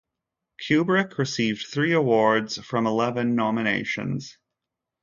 [0.59, 4.35] Kubrick received three awards from eleven nominations.